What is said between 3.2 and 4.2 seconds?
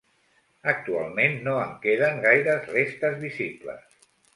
visibles.